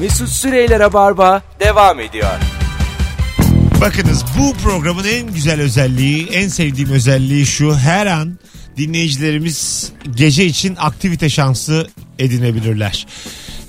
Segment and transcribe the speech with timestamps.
[0.00, 2.30] Mesut Süreyler'e barba devam ediyor.
[3.80, 7.76] Bakınız bu programın en güzel özelliği, en sevdiğim özelliği şu.
[7.76, 8.38] Her an
[8.76, 11.88] dinleyicilerimiz gece için aktivite şansı
[12.18, 13.06] edinebilirler.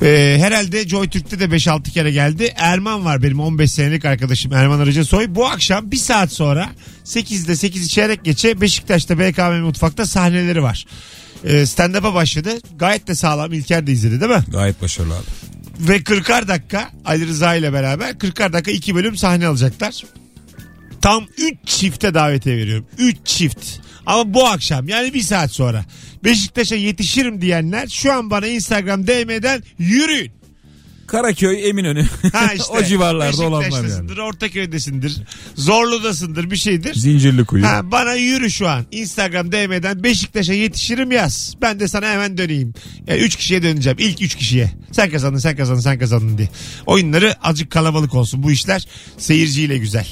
[0.02, 2.54] Ee, herhalde Joy Türk'te de 5-6 kere geldi.
[2.57, 5.25] Erman var benim 15 senelik arkadaşım Erman Arıcısoy.
[5.29, 6.70] Bu akşam bir saat sonra
[7.05, 10.86] 8'de 8 çeyrek geçe Beşiktaş'ta BKM Mutfak'ta sahneleri var.
[11.43, 12.50] Ee, stand-up'a başladı.
[12.79, 13.54] Gayet de sağlam.
[13.54, 14.43] İlker de izledi değil mi?
[14.52, 15.52] Gayet başarılı abi.
[15.80, 20.04] Ve 40'ar dakika Ali Rıza ile beraber 40'ar dakika 2 bölüm sahne alacaklar.
[21.02, 22.86] Tam 3 çifte davetiye veriyorum.
[22.98, 23.66] 3 çift.
[24.06, 25.86] Ama bu akşam yani bir saat sonra
[26.24, 30.32] Beşiktaş'a yetişirim diyenler şu an bana Instagram DM'den yürüyün.
[31.11, 32.06] Karaköy, Eminönü.
[32.33, 32.73] Ha işte.
[32.73, 34.22] o civarlarda olanlar yani.
[34.22, 35.22] Ortaköy'desindir,
[35.56, 36.94] Zorlu'dasındır bir şeydir.
[36.94, 37.66] Zincirli kuyu.
[37.67, 38.86] Ha, bana yürü şu an.
[38.92, 41.56] Instagram DM'den Beşiktaş'a yetişirim yaz.
[41.61, 42.73] Ben de sana hemen döneyim.
[43.08, 43.97] Yani üç kişiye döneceğim.
[44.02, 44.72] İlk üç kişiye.
[44.92, 46.50] Sen kazandın, sen kazandın, sen kazandın diye.
[46.86, 48.44] Oyunları azıcık kalabalık olsun.
[48.44, 50.08] Bu işler seyirciyle güzel.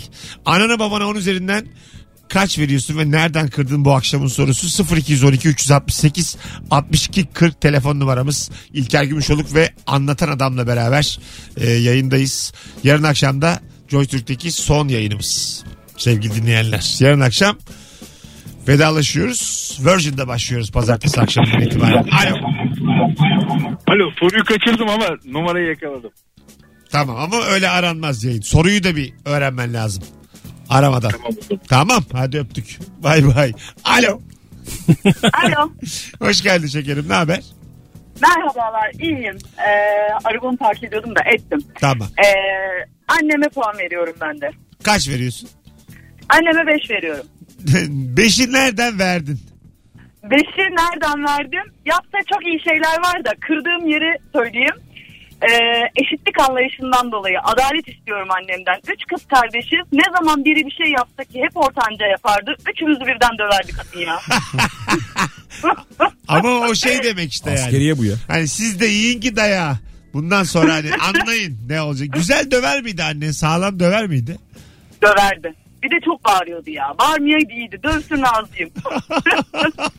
[0.45, 1.65] Anana babana on üzerinden
[2.29, 6.37] kaç veriyorsun ve nereden kırdın bu akşamın sorusu 0212 368
[6.71, 11.19] 62 40 telefon numaramız İlker Gümüşoluk ve anlatan adamla beraber
[11.57, 12.53] e, yayındayız.
[12.83, 15.63] Yarın akşam da JoyTürk'teki son yayınımız
[15.97, 16.95] sevgili dinleyenler.
[16.99, 17.57] Yarın akşam
[18.67, 19.77] vedalaşıyoruz.
[19.85, 22.03] Virgin'de başlıyoruz pazartesi akşamından itibaren.
[22.03, 22.35] Alo.
[23.87, 26.11] Alo soruyu kaçırdım ama numarayı yakaladım.
[26.91, 28.41] Tamam ama öyle aranmaz yayın.
[28.41, 30.03] Soruyu da bir öğrenmen lazım.
[30.69, 31.11] Aramadan.
[31.69, 32.03] Tamam.
[32.13, 32.79] Hadi öptük.
[33.03, 33.53] Bay bay.
[33.83, 34.21] Alo.
[35.33, 35.71] Alo.
[36.19, 37.05] Hoş geldin şekerim.
[37.09, 37.43] Ne haber?
[38.21, 38.91] Merhabalar.
[38.99, 39.37] iyiyim.
[39.57, 41.59] Ee, arabamı park ediyordum da ettim.
[41.81, 42.07] Tamam.
[42.17, 42.29] Ee,
[43.07, 44.51] anneme puan veriyorum ben de.
[44.83, 45.49] Kaç veriyorsun?
[46.29, 47.25] Anneme 5 veriyorum.
[48.17, 49.39] Beşi nereden verdin?
[50.23, 51.73] 5'i nereden verdim?
[51.85, 54.75] Yaptığı çok iyi şeyler var da kırdığım yeri söyleyeyim.
[55.41, 55.51] Ee,
[55.95, 58.75] eşitlik anlayışından dolayı adalet istiyorum annemden.
[58.93, 59.79] Üç kız kardeşiz.
[59.91, 62.55] Ne zaman biri bir şey yapsa ki hep ortanca yapardı.
[62.73, 64.19] Üçümüzü birden döverdi kadın ya.
[66.27, 67.59] Ama o şey demek işte yani.
[67.59, 68.15] Askeriye bu ya.
[68.27, 69.77] Hani siz de yiyin ki daya.
[70.13, 72.07] Bundan sonra hani anlayın ne olacak.
[72.13, 73.31] Güzel döver miydi annen?
[73.31, 74.37] Sağlam döver miydi?
[75.03, 75.53] Döverdi.
[75.83, 76.93] Bir de çok bağırıyordu ya.
[76.99, 77.83] Bağırmayaydı iyiydi.
[77.83, 78.71] Dövsün razıyım.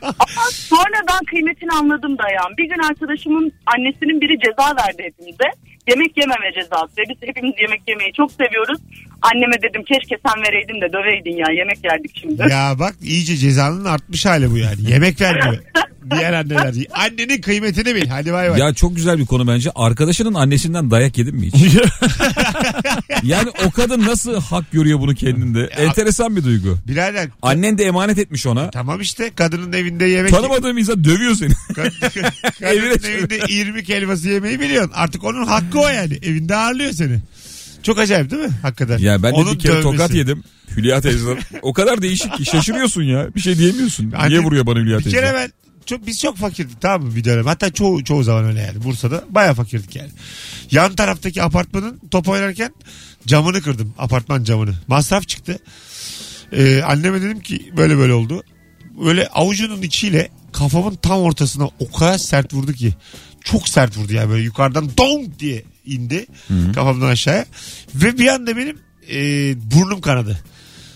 [0.05, 2.57] Ama sonradan kıymetini anladım dayan.
[2.59, 5.51] Bir gün arkadaşımın annesinin biri ceza verdi hepimize.
[5.89, 6.97] Yemek yememe cezası.
[7.09, 8.81] Biz hepimiz yemek yemeyi çok seviyoruz.
[9.23, 11.47] Anneme dedim keşke sen vereydin de döveydin ya.
[11.59, 12.43] Yemek yerdik şimdi.
[12.51, 14.91] Ya bak iyice cezanın artmış hali bu yani.
[14.91, 15.63] Yemek vermiyor.
[16.11, 16.75] Diğer anneler.
[16.93, 18.09] Annenin kıymetini bil.
[18.09, 18.61] Hadi bay bay.
[18.61, 19.71] Ya çok güzel bir konu bence.
[19.75, 21.75] Arkadaşının annesinden dayak yedin mi hiç?
[23.23, 25.65] yani o kadın nasıl hak görüyor bunu kendinde?
[25.65, 26.79] Enteresan bir duygu.
[26.89, 27.29] Birader.
[27.43, 28.71] Annen de emanet etmiş ona.
[28.71, 31.53] Tamam işte kadının evinde yemek Tanımadığım insan dövüyor seni.
[32.61, 34.93] Kadının evinde irmik helvası yemeyi biliyorsun.
[34.95, 36.19] Artık onun hakkı o yani.
[36.23, 37.19] Evinde ağırlıyor seni.
[37.83, 38.51] Çok acayip değil mi?
[38.63, 38.99] Hakikaten.
[38.99, 39.91] ya ben de Onun bir kere dövmesi.
[39.91, 40.43] tokat yedim.
[40.77, 41.39] Hülya teyzeden.
[41.63, 43.35] O kadar değişik ki şaşırıyorsun ya.
[43.35, 44.13] Bir şey diyemiyorsun.
[44.13, 45.17] Anne- Niye vuruyor bana Hülya Bir teyze?
[45.21, 45.53] kere ben
[45.87, 47.47] çok, biz çok fakirdik tamam mı bir dönem.
[47.47, 48.85] Hatta çoğu, çoğu zaman öyle yani.
[48.85, 50.11] Bursa'da baya fakirdik yani.
[50.71, 52.75] Yan taraftaki apartmanın top oynarken
[53.27, 53.95] camını kırdım.
[53.99, 54.75] Apartman camını.
[54.89, 55.59] Masraf çıktı.
[56.53, 58.43] Ee, anneme dedim ki böyle böyle oldu.
[59.05, 62.95] Böyle avucunun içiyle kafamın tam ortasına o kadar sert vurdu ki.
[63.45, 66.27] Çok sert vurdu yani böyle yukarıdan dong diye indi
[66.75, 67.45] kafamdan aşağıya.
[67.95, 68.79] Ve bir anda benim
[69.13, 69.19] e,
[69.75, 70.39] burnum kanadı.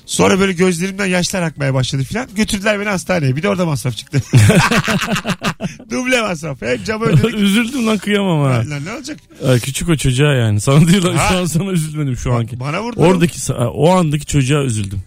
[0.07, 2.29] Sonra böyle gözlerimden yaşlar akmaya başladı filan.
[2.37, 3.37] Götürdüler beni hastaneye.
[3.37, 4.23] Bir de orada masraf çıktı.
[5.91, 6.63] Duble masraf.
[6.63, 7.35] Hem camı ödedik.
[7.35, 8.51] Üzüldüm lan kıyamam ha.
[8.71, 9.19] Lan ne olacak?
[9.49, 10.61] Ay, Küçük o çocuğa yani.
[10.61, 11.29] Sana lan Ha.
[11.29, 12.61] şu an sana üzülmedim şu anki.
[12.61, 13.01] Bana vurdu.
[13.01, 15.01] Oradaki sa- o andaki çocuğa üzüldüm.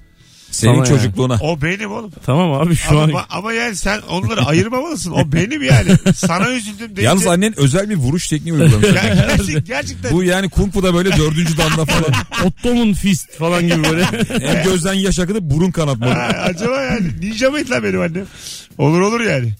[0.51, 0.87] Senin Sana yani.
[0.97, 1.37] çocukluğuna.
[1.41, 2.11] O benim oğlum.
[2.25, 5.11] Tamam abi şu Ama, an ama yani sen onları ayırmamalısın.
[5.11, 5.91] O benim yani.
[6.15, 7.01] Sana üzüldüm deyince.
[7.01, 8.87] Yalnız annen özel bir vuruş tekniği uygulamış.
[8.87, 10.11] Ya gerçek- gerçekten.
[10.11, 12.13] Bu yani Kung Fu'da böyle dördüncü damla falan.
[12.45, 14.03] Otto'nun fist falan gibi böyle.
[14.47, 16.11] Hem gözden yaş akıdı burun kanatmadı.
[16.11, 18.25] Ha, acaba yani ninja mıydı lan benim annem?
[18.77, 19.53] Olur olur yani.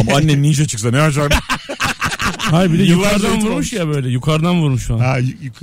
[0.00, 1.32] Ama annen ninja çıksa ne acayip.
[2.38, 4.08] Hayır bir de yukarıdan vurmuş ya böyle.
[4.08, 4.98] Yukarıdan vurmuş falan.
[5.00, 5.16] Ha,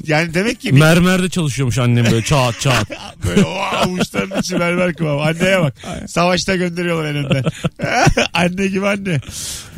[0.07, 2.91] yani demek ki bir- Mermerde çalışıyormuş annem böyle çat çat.
[3.27, 5.21] böyle o avuçlarının içi mermer kıvamı.
[5.21, 5.73] Anneye bak.
[6.07, 7.43] Savaşta gönderiyorlar en önden.
[8.33, 9.19] anne gibi anne.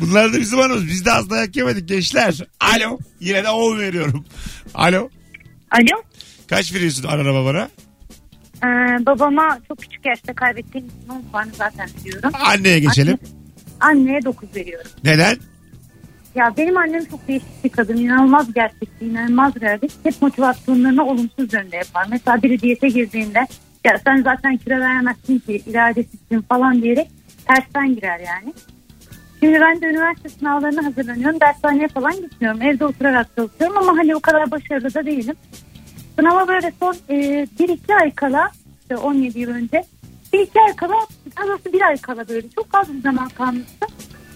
[0.00, 0.86] Bunlar da bizim anımız.
[0.86, 2.34] Biz de az dayak yemedik gençler.
[2.60, 2.98] Alo.
[3.20, 4.24] Yine de o veriyorum.
[4.74, 5.08] Alo.
[5.70, 6.02] Alo.
[6.46, 7.68] Kaç veriyorsun anana babana?
[8.64, 12.30] Ee, babama çok küçük yaşta kaybettiğim için onun puanı zaten biliyorum.
[12.46, 13.18] Anneye geçelim.
[13.80, 14.90] Anneye 9 veriyorum.
[15.04, 15.36] Neden?
[16.38, 17.96] Ya benim annem çok değişik bir kadın.
[17.96, 20.04] İnanılmaz gerçekçi, inanılmaz realist.
[20.04, 22.06] Hep motivasyonlarını olumsuz yönde yapar.
[22.10, 23.46] Mesela biri diyete girdiğinde
[23.84, 27.08] ya sen zaten kilo veremezsin ki iradesizsin falan diyerek
[27.46, 28.54] tersten girer yani.
[29.40, 31.40] Şimdi ben de üniversite sınavlarına hazırlanıyorum.
[31.40, 32.62] Dershaneye falan gitmiyorum.
[32.62, 35.36] Evde oturarak çalışıyorum ama hani o kadar başarılı da değilim.
[36.18, 38.50] Sınava böyle son e, bir iki ay kala
[38.82, 39.84] işte 17 yıl önce
[40.32, 40.94] bir iki ay kala
[41.36, 43.86] daha bir ay kala böyle çok az bir zaman kalmıştı.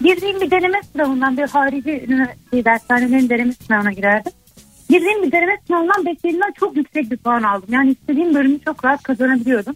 [0.03, 4.31] Girdiğim bir deneme sınavından bir harici üniversite dershanelerin deneme sınavına girerdim.
[4.89, 7.69] Girdiğim bir deneme sınavından beklediğimden çok yüksek bir puan aldım.
[7.71, 9.75] Yani istediğim bölümü çok rahat kazanabiliyordum.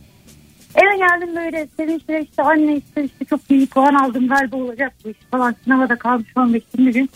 [0.75, 5.09] Eve geldim böyle sevinçle işte anne işte, işte çok iyi puan aldım galiba olacak bu
[5.09, 5.55] iş falan.
[5.63, 7.09] Sınava da kalmış 15 20 gün.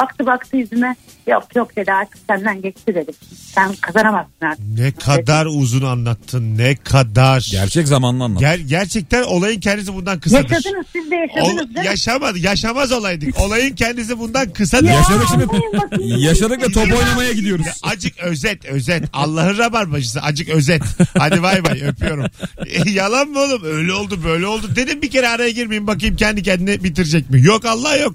[0.00, 3.12] Baktı baktı yüzüme yok yok dedi artık senden geçti dedi.
[3.54, 4.64] Sen kazanamazsın artık.
[4.78, 6.58] Ne kadar uzun anlattın.
[6.58, 7.48] Ne kadar.
[7.50, 8.42] Gerçek zamanlı anlat.
[8.42, 10.50] Ger- gerçekten olayın kendisi bundan kısadır.
[10.50, 11.86] Yaşadınız siz de yaşadınız Ol- değil mi?
[11.86, 12.38] yaşamadı.
[12.38, 13.40] Yaşamaz olaydık.
[13.40, 14.84] Olayın kendisi bundan kısadır.
[14.88, 16.24] Ya, Yaşadık şimdi.
[16.24, 17.66] Yaşadık ve top oynamaya gidiyoruz.
[17.66, 19.04] Ya Acık özet özet.
[19.12, 20.82] Allah'ın rabarbacısı acık özet.
[21.18, 22.26] Hadi bay bay öpüyorum.
[22.66, 23.62] E, yalan mı oğlum?
[23.64, 24.70] Öyle oldu böyle oldu.
[24.76, 27.42] Dedim bir kere araya girmeyeyim bakayım kendi kendine bitirecek mi?
[27.42, 28.14] Yok Allah yok.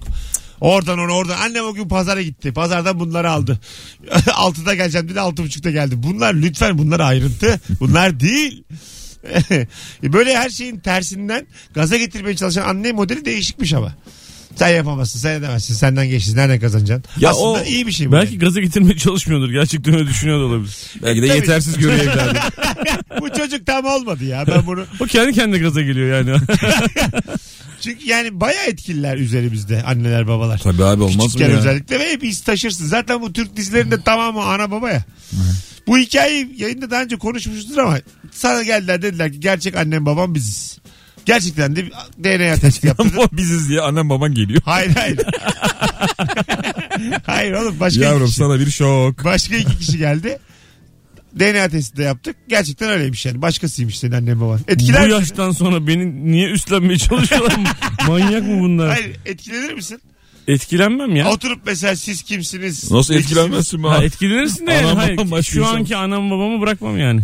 [0.62, 1.38] Oradan ona oradan.
[1.38, 2.54] Annem o gün pazara gitti.
[2.54, 3.60] Pazardan bunları aldı.
[4.16, 5.96] 6'da geleceğim dedi 6.30'da geldi.
[6.04, 7.60] Bunlar lütfen bunlar ayrıntı.
[7.80, 8.64] Bunlar değil.
[10.04, 13.96] E, Böyle her şeyin tersinden gaza getirmeye çalışan anne modeli değişikmiş ama.
[14.56, 17.12] Sen yapamazsın, sen edemezsin, senden geçsin, nereden kazanacaksın?
[17.22, 18.12] Ya Aslında o- iyi bir şey bu.
[18.12, 18.40] Belki yani.
[18.40, 19.50] gaza getirmeye çalışmıyordur.
[19.50, 20.76] Gerçekten öyle düşünüyor da olabilir.
[21.04, 21.38] Belki de Tabii.
[21.38, 22.38] yetersiz görüyor evladım.
[23.22, 24.44] bu çocuk tam olmadı ya.
[24.48, 26.40] Ben bunu O kendi kendine gaza geliyor yani.
[27.82, 30.58] çünkü yani bayağı etkililer üzerimizde anneler babalar.
[30.58, 31.58] Tabii abi olmaz mı Küçükken ya?
[31.58, 32.86] özellikle ve hep iz taşırsın.
[32.86, 35.04] Zaten bu Türk dizilerinde tamamı ana baba ya.
[35.88, 37.98] Bu hikayeyi yayında daha önce konuşmuşuzdur ama
[38.32, 40.78] sana geldiler dediler ki gerçek annem babam biziz.
[41.26, 41.86] Gerçekten de
[42.24, 43.20] DNA testi yaptırdım.
[43.20, 44.62] Ama biziz diye annem baban geliyor.
[44.66, 45.20] hayır hayır.
[47.26, 48.38] hayır oğlum başka iki Yavrum kişi.
[48.38, 49.24] sana bir şok.
[49.26, 50.40] Başka iki kişi geldi.
[51.40, 52.36] DNA testi de yaptık.
[52.48, 53.42] Gerçekten öyleymiş yani.
[53.42, 54.60] Başkasıymış senin annen baban.
[54.68, 55.20] Etkiler Bu misin?
[55.20, 57.56] yaştan sonra beni niye üstlenmeye çalışıyorlar?
[58.08, 58.90] Manyak mı bunlar?
[58.90, 60.02] Hayır etkilenir misin?
[60.48, 61.30] Etkilenmem ya.
[61.32, 62.92] Oturup mesela siz kimsiniz?
[62.92, 64.06] Nasıl Ne etkilenmezsin be Ha, abi?
[64.06, 64.86] etkilenirsin de yani.
[64.86, 67.22] Anam Hayır, babam şu anki anam babamı bırakmam yani.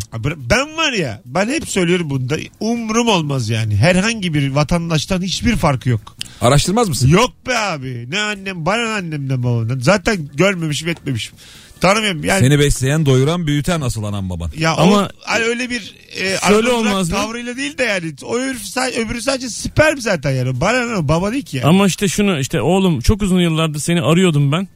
[0.49, 3.75] Ben var ya ben hep söylüyorum bunda umrum olmaz yani.
[3.75, 6.15] Herhangi bir vatandaştan hiçbir farkı yok.
[6.41, 7.09] Araştırmaz mısın?
[7.09, 8.05] Yok be abi.
[8.09, 9.79] Ne annem bana ne annemden babamdan.
[9.79, 11.35] Zaten görmemişim etmemişim.
[11.81, 12.39] Tanımıyorum yani.
[12.39, 14.51] Seni besleyen, doyuran, büyüten asıl anan baban.
[14.57, 17.15] Ya Ama- o, hani öyle bir e, Şöyle olmaz mı?
[17.15, 18.13] tavrıyla değil de yani.
[18.23, 20.61] O öbürü, sa- öbürü sadece sperm zaten yani.
[20.61, 21.67] Bana ne baba değil ki yani.
[21.67, 24.67] Ama işte şunu işte oğlum çok uzun yıllardır seni arıyordum ben.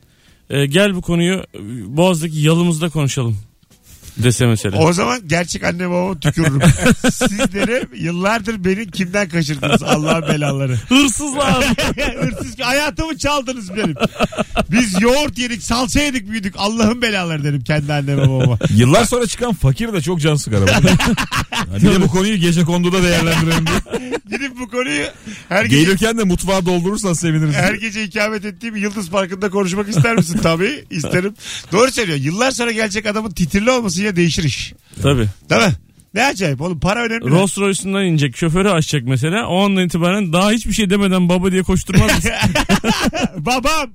[0.50, 1.60] Ee, gel bu konuyu e,
[1.98, 3.38] Boğaz'daki yalımızda konuşalım.
[4.18, 4.78] Dese mesela.
[4.78, 6.62] O zaman gerçek anne babama tükürürüm.
[7.12, 10.76] Sizleri yıllardır beni kimden kaçırdınız Allah'ın belaları.
[10.90, 11.66] Hırsızlar.
[12.22, 13.96] Hırsız hayatımı çaldınız benim.
[14.72, 18.58] Biz yoğurt yedik salça yedik büyüdük Allah'ın belaları derim kendi anneme babama.
[18.70, 20.72] Yıllar sonra çıkan fakir de çok can sıkar ama.
[20.72, 24.10] Yani bir de bu konuyu gece konduda değerlendirelim diye.
[24.30, 25.06] Gidip bu konuyu
[25.50, 27.56] her gece, Gelirken de mutfağa doldurursan seviniriz.
[27.56, 30.40] her gece ikamet ettiğim Yıldız Parkı'nda konuşmak ister misin?
[30.44, 31.34] Tabii isterim.
[31.72, 32.18] Doğru söylüyor.
[32.18, 34.74] Yıllar sonra gelecek adamın titirli olması ya değişir iş.
[35.02, 35.28] Tabii.
[35.50, 35.74] Değil mi?
[36.16, 37.30] Ne acayip oğlum para önemli.
[37.30, 39.48] Rolls Royce'undan inecek şoförü açacak mesela.
[39.48, 42.32] O andan itibaren daha hiçbir şey demeden baba diye koşturmaz mısın?
[43.38, 43.90] Babam,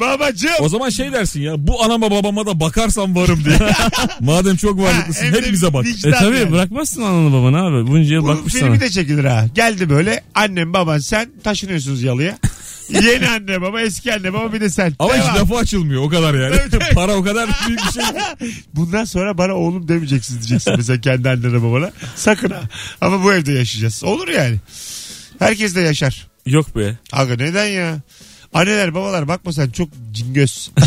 [0.00, 0.50] babacığım.
[0.60, 3.56] O zaman şey dersin ya bu anama babama da bakarsam varım diye.
[4.20, 5.84] Madem çok varlıklısın de hepimize bak.
[5.84, 6.52] vicdan e tabii yani.
[6.52, 7.86] bırakmazsın ananı babanı abi.
[7.86, 8.80] Bunca yıl Bunun bakmış filmi sana.
[8.80, 9.44] de çekilir ha.
[9.54, 12.38] Geldi böyle annem baban sen taşınıyorsunuz yalıya.
[12.88, 14.92] Yeni anne baba eski anne baba bir de sen.
[14.98, 15.36] Ama hiç Devam.
[15.36, 16.56] lafı açılmıyor o kadar yani.
[16.94, 18.02] Para o kadar büyük bir şey.
[18.74, 21.90] Bundan sonra bana oğlum demeyeceksin diyeceksin mesela kendi annene babana.
[22.14, 22.60] Sakın ha.
[23.00, 24.04] Ama bu evde yaşayacağız.
[24.04, 24.56] Olur yani.
[25.38, 26.26] Herkes de yaşar.
[26.46, 26.96] Yok be.
[27.12, 27.98] Aga neden ya?
[28.54, 30.70] Anneler babalar bakma sen çok cingöz.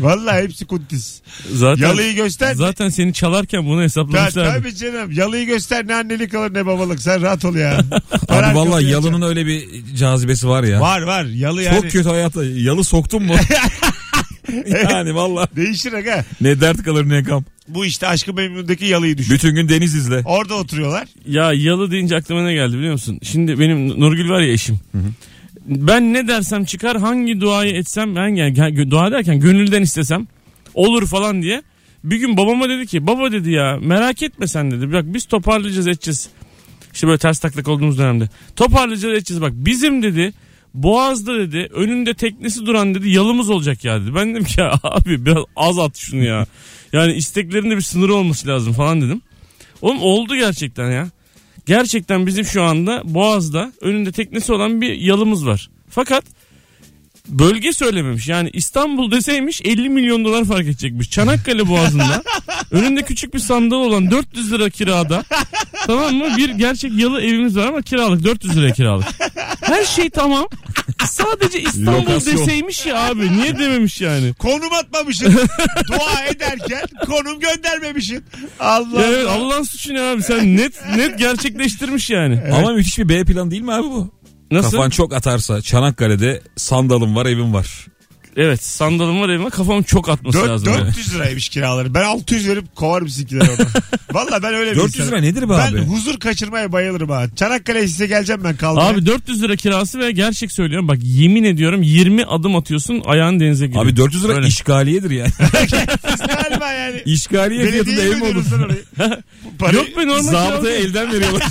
[0.00, 1.20] Vallahi hepsi kuntis.
[1.52, 2.54] Zaten Yalıyı göster.
[2.54, 4.54] zaten seni çalarken bunu hesaplamışlar.
[4.54, 5.12] tabii canım.
[5.12, 7.02] Yalıyı göster ne annelik alır ne babalık.
[7.02, 7.78] Sen rahat ol ya.
[8.28, 10.80] Abi vallahi yalının öyle bir cazibesi var ya.
[10.80, 11.24] Var var.
[11.24, 11.80] Yalı yani.
[11.82, 12.44] Çok kötü hayata.
[12.44, 13.34] Yalı soktun mu?
[14.90, 16.24] yani vallahi Değişir aga.
[16.40, 17.44] ne dert kalır ne kam.
[17.68, 19.34] Bu işte Aşkı Memnun'daki yalıyı düşün.
[19.34, 20.22] Bütün gün deniz izle.
[20.24, 21.08] Orada oturuyorlar.
[21.26, 23.18] Ya yalı deyince aklıma ne geldi biliyor musun?
[23.22, 24.78] Şimdi benim Nurgül var ya eşim.
[25.66, 30.26] Ben ne dersem çıkar hangi duayı etsem ben yani dua derken gönülden istesem
[30.74, 31.62] olur falan diye.
[32.04, 34.92] Bir gün babama dedi ki baba dedi ya merak etme sen dedi.
[34.92, 36.28] Bak biz toparlayacağız edeceğiz.
[36.94, 38.28] İşte böyle ters taklak olduğumuz dönemde.
[38.56, 40.32] Toparlayacağız edeceğiz bak bizim dedi
[40.74, 44.14] Boğaz'da dedi önünde teknesi duran dedi yalımız olacak ya dedi.
[44.14, 46.46] Ben dedim ki abi biraz az at şunu ya.
[46.92, 49.22] Yani isteklerinde bir sınırı olması lazım falan dedim.
[49.82, 51.08] Oğlum oldu gerçekten ya.
[51.66, 55.70] Gerçekten bizim şu anda Boğaz'da önünde teknesi olan bir yalımız var.
[55.88, 56.24] Fakat
[57.28, 58.28] bölge söylememiş.
[58.28, 61.10] Yani İstanbul deseymiş 50 milyon dolar fark edecekmiş.
[61.10, 62.22] Çanakkale Boğazı'nda
[62.70, 65.24] önünde küçük bir sandal olan 400 lira kirada
[65.86, 66.24] tamam mı?
[66.36, 69.06] Bir gerçek yalı evimiz var ama kiralık 400 lira kiralık.
[69.60, 70.46] Her şey tamam.
[71.04, 72.36] Sadece İstanbul Lokasyon.
[72.38, 73.36] deseymiş ya abi.
[73.36, 74.34] Niye dememiş yani?
[74.34, 75.32] Konum atmamışsın.
[75.88, 78.24] Dua ederken konum göndermemişsin.
[78.60, 79.32] Allah Ya evet, Allah.
[79.44, 80.22] Allah'ın suçu ne abi?
[80.22, 82.40] Sen net net gerçekleştirmiş yani.
[82.52, 84.17] Ama müthiş bir B plan değil mi abi bu?
[84.50, 84.70] Nasıl?
[84.70, 87.86] Kafan çok atarsa Çanakkale'de sandalım var evim var.
[88.40, 90.72] Evet sandalım var evime kafam çok atması Dört- lazım.
[90.72, 90.86] yani.
[90.86, 91.94] 400 liraymış kiraları.
[91.94, 93.66] Ben 600 verip kovarım sizinkileri oradan.
[94.12, 95.10] Valla ben öyle bir 400 insanım.
[95.12, 95.78] lira nedir be ben abi?
[95.80, 97.24] huzur kaçırmaya bayılırım ha.
[97.36, 98.88] Çanakkale'ye size geleceğim ben kalmaya.
[98.88, 103.66] Abi 400 lira kirası ve gerçek söylüyorum bak yemin ediyorum 20 adım atıyorsun ayağın denize
[103.66, 103.84] giriyor.
[103.84, 104.46] Abi 400 lira Öyle.
[104.46, 105.30] işgaliyedir yani.
[106.12, 107.02] Biz galiba yani.
[107.04, 108.30] İşgaliye fiyatında ev mi olur?
[108.30, 108.84] ödüyoruz lan orayı.
[109.44, 110.88] Bu parayı- Yok be normal Zabıtaya kira.
[110.88, 111.42] elden veriyorlar.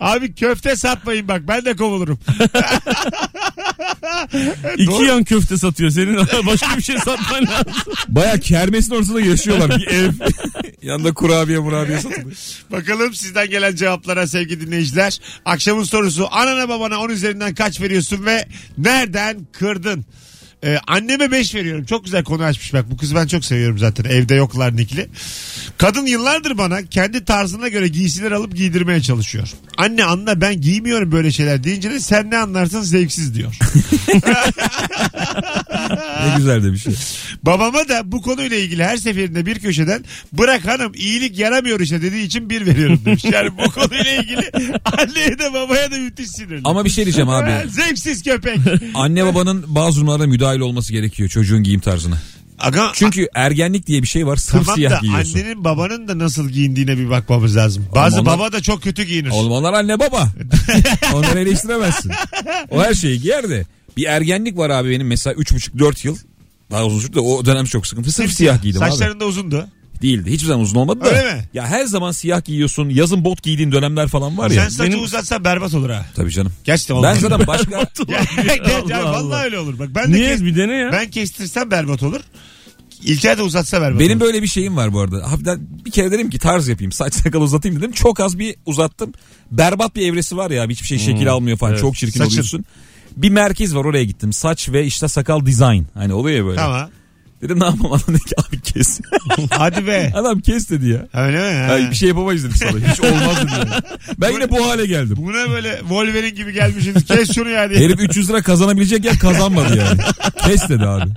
[0.00, 2.18] Abi köfte satmayın bak ben de kovulurum.
[4.76, 5.04] İki Doğru.
[5.04, 5.90] yan köfte satıyor.
[5.90, 7.72] Senin başka bir şey satman lazım.
[8.08, 9.70] Baya kermesin ortasında yaşıyorlar.
[9.80, 10.10] Bir ev.
[10.82, 12.36] Yanında kurabiye murabiye satılıyor.
[12.72, 15.18] Bakalım sizden gelen cevaplara sevgili dinleyiciler.
[15.44, 18.48] Akşamın sorusu anana babana 10 üzerinden kaç veriyorsun ve
[18.78, 20.04] nereden kırdın?
[20.64, 21.84] Ee, anneme 5 veriyorum.
[21.84, 22.90] Çok güzel konu açmış bak.
[22.90, 24.04] Bu kızı ben çok seviyorum zaten.
[24.04, 25.08] Evde yoklar nikli.
[25.78, 29.48] Kadın yıllardır bana kendi tarzına göre giysiler alıp giydirmeye çalışıyor.
[29.76, 33.58] Anne anla ben giymiyorum böyle şeyler deyince de sen ne anlarsın zevksiz diyor.
[36.26, 36.94] Ne güzel de bir şey.
[37.42, 42.26] Babama da bu konuyla ilgili her seferinde bir köşeden bırak hanım iyilik yaramıyor işte dediği
[42.26, 43.24] için bir veriyorum demiş.
[43.24, 44.50] Yani bu konuyla ilgili
[44.84, 46.60] anneye de babaya da müthiş sinirli.
[46.64, 47.52] Ama bir şey diyeceğim abi.
[47.68, 48.58] Zevksiz köpek.
[48.94, 52.18] Anne babanın bazı durumlarda müdahil olması gerekiyor çocuğun giyim tarzına.
[52.58, 54.36] Aga, Çünkü ergenlik diye bir şey var.
[54.36, 55.38] Sırf tamam siyah da giyiyorsun.
[55.38, 57.86] annenin babanın da nasıl giyindiğine bir bakmamız lazım.
[57.94, 59.30] Bazı onlar- baba da çok kötü giyinir.
[59.30, 60.28] Oğlum onlar anne baba.
[61.14, 62.12] Onları eleştiremezsin.
[62.70, 63.66] O her şeyi giyer de.
[63.96, 66.16] Bir ergenlik var abi benim mesela 3,5-4 yıl.
[66.70, 68.12] Daha uzun sürdü de o dönem çok sıkıntı.
[68.12, 68.90] Sırf siyah giydim abi.
[68.90, 69.68] Saçların da uzundu.
[70.02, 70.30] Değildi.
[70.30, 71.08] Hiçbir zaman uzun olmadı da.
[71.08, 71.44] Öyle mi?
[71.54, 72.88] Ya her zaman siyah giyiyorsun.
[72.88, 74.62] Yazın bot giydiğin dönemler falan var ya.
[74.62, 76.06] Sen saçı benim- uzatsan berbat olur ha.
[76.14, 76.52] Tabii canım.
[76.64, 77.20] Gerçekten Ben olmaz.
[77.20, 77.76] zaten başka...
[78.08, 78.54] Ya, ya,
[78.88, 79.42] ya, Allah vallahi Allah.
[79.44, 79.78] öyle olur.
[79.78, 80.92] Bak ben de Niye kes- bir dene ya.
[80.92, 82.20] ben kestirsem berbat olur.
[83.04, 84.26] İlker de uzatsa berbat Benim olur.
[84.26, 85.30] böyle bir şeyim var bu arada.
[85.32, 86.92] Hafiften bir kere dedim ki tarz yapayım.
[86.92, 87.92] Saç sakal uzatayım dedim.
[87.92, 89.12] Çok az bir uzattım.
[89.50, 90.68] Berbat bir evresi var ya.
[90.68, 91.72] Hiçbir şey şekil almıyor falan.
[91.72, 91.80] Evet.
[91.82, 92.30] Çok çirkin Saçın.
[92.32, 92.64] oluyorsun.
[93.16, 94.32] Bir merkez var oraya gittim.
[94.32, 95.82] Saç ve işte sakal design.
[95.94, 96.56] Hani oluyor ya böyle.
[96.56, 96.88] Tamam.
[97.42, 99.00] Dedim ne dedi ki abi kes.
[99.50, 100.12] Hadi be.
[100.14, 101.06] adam kes dedi ya.
[101.14, 101.66] Öyle mi?
[101.66, 101.72] Ha.
[101.72, 102.70] Ay, bir şey yapamayız dedi sana.
[102.70, 103.52] Hiç olmaz dedi.
[103.52, 103.82] yani.
[104.18, 105.16] Ben yine bu hale geldim.
[105.20, 107.04] Buna böyle Wolverine gibi gelmişsiniz.
[107.04, 107.80] Kes şunu ya diye.
[107.80, 110.00] Herif 300 lira kazanabilecek yer kazanmadı yani.
[110.46, 111.10] Kes dedi abi.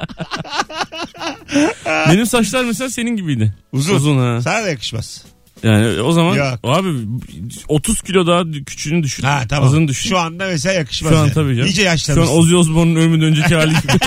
[1.85, 3.53] Benim saçlar mesela senin gibiydi.
[3.71, 3.95] Uzun.
[3.95, 4.41] Uzun ha.
[4.41, 5.23] Sana da yakışmaz.
[5.63, 6.59] Yani o zaman Yok.
[6.63, 6.89] abi
[7.67, 9.23] 30 kilo daha küçüğünü düşün.
[9.23, 9.69] Ha tamam.
[9.69, 10.09] Azını düşün.
[10.09, 11.11] Şu anda mesela yakışmaz.
[11.11, 11.33] Şu an yani.
[11.33, 11.67] tabii canım.
[11.67, 12.37] İyice Şu an yaşlanmışsın.
[12.37, 13.93] Ozzy Osbourne'un ölümünden önceki hali gibi.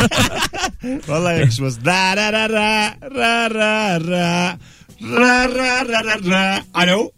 [1.09, 1.87] Vallahi yakışmaz.
[1.87, 4.59] Ra ra ra ra ra ra ra
[5.01, 6.63] ra ra ra ra ra.
[6.75, 7.11] Alo.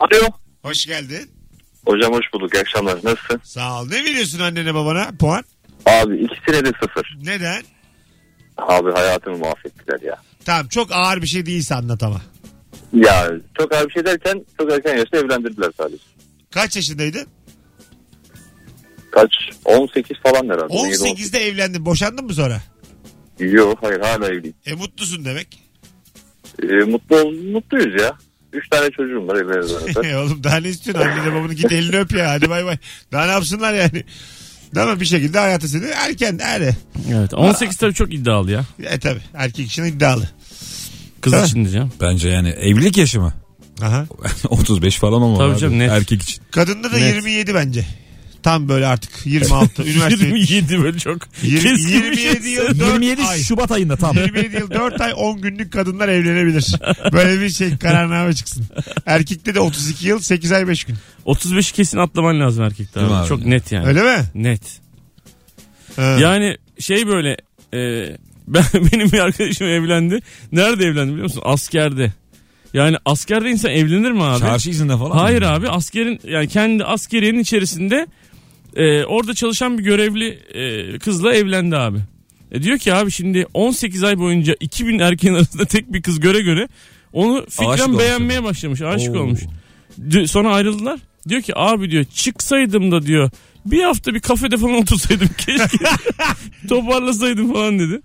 [0.00, 0.28] Alo.
[0.62, 1.30] Hoş geldin.
[1.86, 2.54] Hocam hoş bulduk.
[2.54, 2.94] İyi akşamlar.
[2.96, 3.40] Nasılsın?
[3.44, 3.88] Sağ ol.
[3.88, 5.10] Ne veriyorsun annene babana?
[5.18, 5.44] Puan.
[5.86, 7.16] Abi ikisine de sıfır.
[7.22, 7.62] Neden?
[8.58, 10.16] Abi hayatımı mahvettiler ya.
[10.44, 12.20] Tamam çok ağır bir şey değilse anlat ama.
[12.92, 16.02] Ya çok ağır bir şey derken çok erken yaşta evlendirdiler sadece.
[16.50, 17.26] Kaç yaşındaydın?
[19.14, 19.32] Kaç?
[19.64, 20.66] 18 falan herhalde.
[20.74, 21.84] 17, 18'de evlendin.
[21.86, 22.60] Boşandın mı sonra?
[23.38, 24.54] Yok hayır hala evliyim.
[24.66, 25.48] E mutlusun demek.
[26.62, 28.12] Ee, mutlu ol- mutluyuz ya.
[28.52, 30.08] Üç tane çocuğum var evlenirden.
[30.10, 31.06] E Oğlum daha ne istiyorsun?
[31.08, 32.30] Annene babanı git elini öp ya.
[32.30, 32.78] Hadi bay bay.
[33.12, 34.04] Daha ne yapsınlar yani?
[34.74, 35.00] Değil mi?
[35.00, 36.38] Bir şekilde hayata seni erken.
[36.42, 36.76] Hadi.
[37.14, 38.64] evet 18 tabii çok iddialı ya.
[38.82, 39.18] E tabi.
[39.34, 40.28] Erkek için iddialı.
[41.20, 41.46] Kız Tabii.
[41.46, 41.92] için diyeceğim.
[42.00, 43.34] Bence yani evlilik yaşı mı?
[43.82, 44.06] Aha.
[44.48, 45.60] 35 falan olmalı Tabii abi.
[45.60, 45.90] canım, net.
[45.90, 46.42] Erkek için.
[46.50, 47.14] Kadında da Net.
[47.14, 47.86] 27 bence.
[48.44, 49.82] Tam böyle artık 26.
[49.88, 52.52] Üniversite 27 böyle çok Yirmi- keskin bir 27 şey.
[52.52, 53.38] yıl 4 27 ay.
[53.38, 54.16] Şubat ayında tam.
[54.16, 56.74] 27 yıl 4 ay 10 günlük kadınlar evlenebilir.
[57.12, 58.64] Böyle bir şey kararname çıksın.
[59.06, 60.96] Erkekte de 32 yıl 8 ay 5 gün.
[61.26, 63.14] 35'i kesin atlaman lazım erkekte mi abi.
[63.14, 63.28] abi?
[63.28, 63.86] Çok net yani.
[63.86, 64.24] Öyle mi?
[64.34, 64.80] Net.
[65.96, 66.02] Ha.
[66.20, 67.36] Yani şey böyle
[67.74, 68.10] e,
[68.48, 70.20] ben benim bir arkadaşım evlendi.
[70.52, 71.42] Nerede evlendi biliyor musun?
[71.44, 72.12] Askerde.
[72.74, 74.40] Yani askerde insan evlenir mi abi?
[74.40, 75.18] Çarşı izinde falan.
[75.18, 75.48] Hayır mı?
[75.48, 78.06] abi askerin yani kendi askeriyenin içerisinde
[78.76, 81.98] e, orada çalışan bir görevli e, kızla evlendi abi.
[82.52, 86.40] E diyor ki abi şimdi 18 ay boyunca 2000 erkeğin arasında tek bir kız göre
[86.40, 86.68] göre
[87.12, 88.82] onu Aşık fikren olmuş beğenmeye başlamış.
[88.82, 89.18] Aşık Oo.
[89.20, 89.40] olmuş.
[90.26, 91.00] Sonra ayrıldılar.
[91.28, 93.30] Diyor ki abi diyor çıksaydım da diyor
[93.66, 95.84] bir hafta bir kafede falan otursaydım keşke
[96.68, 98.00] toparlasaydım falan dedi.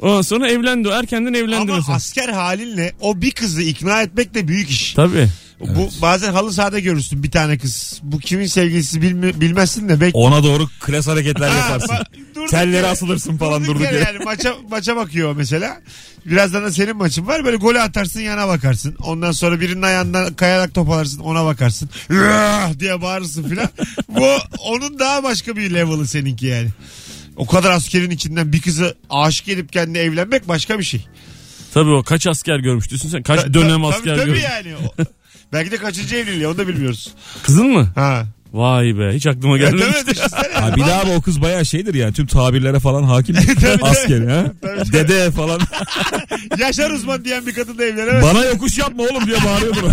[0.00, 1.96] Ondan sonra evlendi o erkenden evlendi Ama mesela.
[1.96, 4.92] asker halinle o bir kızı ikna etmek de büyük iş.
[4.94, 5.28] Tabii.
[5.60, 8.00] Bu bazen halı sahada görürsün bir tane kız.
[8.02, 11.96] Bu kimin sevgilisi bilmi- bilmezsin de belki Ona doğru klas hareketler Ha, yaparsın.
[12.34, 14.04] durduk Telleri yere- asılırsın falan durduk yere yere.
[14.04, 15.80] Yani maça, maça bakıyor mesela.
[16.26, 17.44] Birazdan da senin maçın var.
[17.44, 18.96] Böyle golü atarsın yana bakarsın.
[19.02, 21.90] Ondan sonra birinin ayağından kayarak top alırsın ona bakarsın.
[22.80, 23.68] Diye bağırırsın filan.
[24.08, 24.26] Bu
[24.58, 26.68] onun daha başka bir level'ı seninki yani.
[27.36, 31.06] O kadar askerin içinden bir kızı aşık edip kendine evlenmek başka bir şey.
[31.74, 33.22] Tabii o kaç asker görmüş düşünsene.
[33.22, 34.42] Kaç Ta- dönem ta- asker tabii, tabii görmüş.
[34.42, 34.74] yani.
[35.54, 37.14] Belki de kaçıncı evliliği onu da bilmiyoruz.
[37.42, 37.88] Kızın mı?
[37.94, 38.26] Ha.
[38.52, 40.22] Vay be hiç aklıma gelmemişti.
[40.52, 43.36] Ha, bir daha o kız bayağı şeydir yani tüm tabirlere falan hakim.
[43.60, 43.84] tabii.
[43.84, 44.44] Asker ha.
[44.62, 44.92] Tabii.
[44.92, 45.60] Dede falan.
[46.58, 48.22] Yaşar uzman diyen bir kadınla evlenemez.
[48.22, 49.90] Bana yokuş yapma oğlum diye bağırıyordur.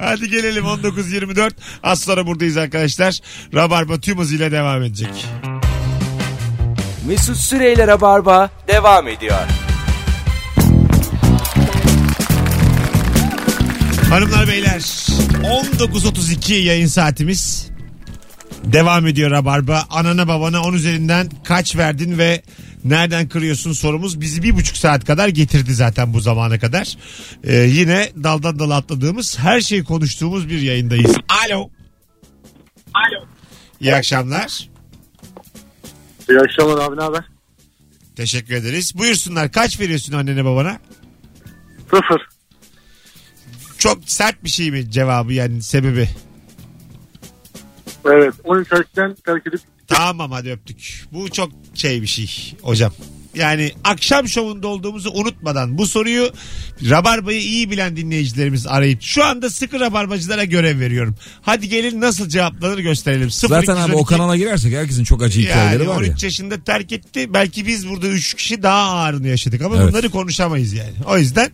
[0.00, 1.50] Hadi gelelim 19.24.
[1.82, 3.18] Az sonra buradayız arkadaşlar.
[3.54, 5.26] Rabarba tüm hızıyla devam edecek.
[7.06, 9.38] Mesut Süreyler'e barba devam ediyor.
[14.10, 17.70] Hanımlar beyler 19.32 yayın saatimiz.
[18.64, 19.86] Devam ediyor Rabarba.
[19.90, 22.42] Anana babana 10 üzerinden kaç verdin ve
[22.84, 26.96] nereden kırıyorsun sorumuz bizi bir buçuk saat kadar getirdi zaten bu zamana kadar.
[27.44, 31.16] Ee, yine daldan dala atladığımız her şeyi konuştuğumuz bir yayındayız.
[31.46, 31.70] Alo.
[32.94, 33.26] Alo.
[33.80, 34.68] İyi akşamlar.
[36.30, 37.24] İyi akşamlar abi ne haber?
[38.16, 38.92] Teşekkür ederiz.
[38.98, 40.78] Buyursunlar kaç veriyorsun annene babana?
[41.90, 42.39] Sıfır.
[43.80, 46.08] Çok sert bir şey mi cevabı yani sebebi?
[48.04, 51.04] Evet 13 yaşken terk edip Tamam hadi öptük.
[51.12, 52.92] Bu çok şey bir şey hocam.
[53.34, 56.30] Yani akşam şovunda olduğumuzu unutmadan bu soruyu
[56.90, 61.14] Rabarba'yı iyi bilen dinleyicilerimiz arayıp şu anda sıkı Rabarbacılara görev veriyorum.
[61.42, 63.30] Hadi gelin nasıl cevaplanır gösterelim.
[63.30, 66.14] 0 Zaten abi o kanala girersek herkesin çok acı hikayeleri yani var 13 ya.
[66.26, 67.34] yaşında terk etti.
[67.34, 69.88] Belki biz burada 3 kişi daha ağırını yaşadık ama Evet.
[69.88, 70.94] bunları konuşamayız yani.
[71.06, 71.50] O yüzden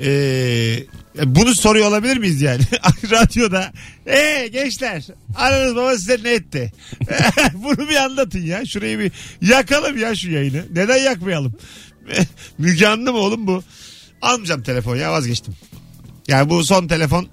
[0.00, 0.86] eee,
[1.24, 2.62] bunu soruyor olabilir miyiz yani?
[3.10, 3.72] Radyoda
[4.06, 5.04] eee gençler
[5.36, 6.72] aranız baba size ne etti?
[7.54, 8.66] bunu bir anlatın ya.
[8.66, 9.12] Şurayı bir
[9.42, 10.64] yakalım ya şu yayını.
[10.72, 11.52] Neden yakmayalım?
[12.58, 13.62] Müge Anlı mı oğlum bu?
[14.22, 15.54] Almayacağım telefon ya vazgeçtim.
[16.28, 17.28] Yani bu son telefon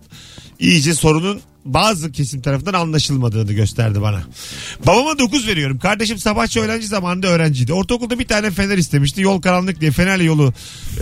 [0.60, 1.42] iyice sorunun
[1.74, 4.22] bazı kesim tarafından anlaşılmadığını gösterdi bana.
[4.88, 5.80] Babama 9 veriyorum.
[5.80, 7.74] Kardeşim sabahçı öğrenci zamanında öğrenciydi.
[7.74, 9.22] Ortaokulda bir tane fener istemişti.
[9.22, 10.54] Yol karanlık diye fenerle yolu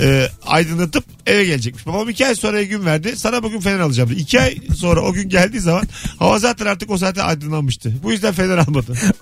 [0.02, 1.88] e, aydınlatıp eve gelecekmiş.
[1.88, 3.18] Babam 2 ay sonra gün verdi.
[3.18, 4.20] Sana bugün fener alacağım dedi.
[4.20, 5.84] 2 ay sonra o gün geldiği zaman
[6.20, 7.94] hava zaten artık o saate aydınlanmıştı.
[8.04, 8.94] Bu yüzden fener almadı.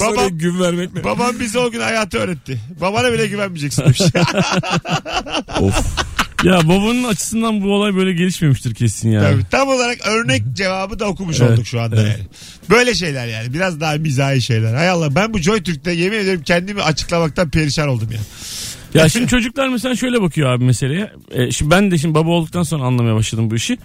[0.00, 1.04] Babam- gün vermek mi?
[1.04, 2.60] Babam bize o gün hayatı öğretti.
[2.80, 4.00] Babana bile güvenmeyeceksin demiş.
[5.60, 6.15] of.
[6.44, 9.24] Ya babanın açısından bu olay böyle gelişmemiştir kesin yani.
[9.24, 12.16] Tabii, tam olarak örnek cevabı da okumuş Evet, olduk şu anda evet.
[12.18, 12.28] yani.
[12.70, 13.54] Böyle şeyler yani.
[13.54, 14.74] Biraz daha mizahi şeyler.
[14.74, 18.20] Hay Allah ben bu Joy Türk'te yemin ediyorum kendimi açıklamaktan perişan oldum ya.
[18.94, 21.12] Ya şimdi çocuklar mesela şöyle bakıyor abi meseleye.
[21.30, 23.78] E, şimdi ben de şimdi baba olduktan sonra anlamaya başladım bu işi.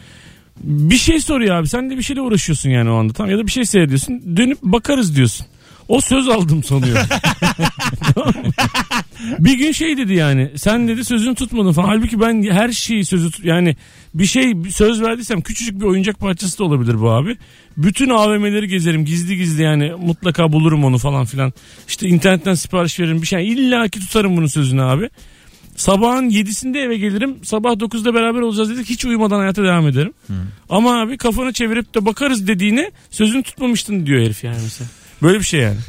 [0.64, 3.48] Bir şey soruyor abi sen de bir şeyle uğraşıyorsun yani o anda tamam ya da
[3.48, 5.46] bir şey seyrediyorsun dönüp bakarız diyorsun.
[5.88, 6.98] O söz aldım sanıyor.
[9.40, 11.88] Bir gün şey dedi yani sen dedi sözünü tutmadın falan.
[11.88, 13.76] Halbuki ben her şeyi sözü tut yani
[14.14, 17.38] bir şey bir söz verdiysem küçücük bir oyuncak parçası da olabilir bu abi.
[17.78, 21.54] Bütün AVM'leri gezerim gizli gizli yani mutlaka bulurum onu falan filan.
[21.88, 23.52] İşte internetten sipariş veririm bir şey.
[23.52, 25.10] İlla ki tutarım bunun sözünü abi.
[25.76, 27.36] Sabahın 7'sinde eve gelirim.
[27.44, 28.90] Sabah 9'da beraber olacağız dedik.
[28.90, 30.14] Hiç uyumadan hayata devam ederim.
[30.70, 34.90] Ama abi kafanı çevirip de bakarız dediğine sözünü tutmamıştın diyor herif yani mesela.
[35.22, 35.78] Böyle bir şey yani.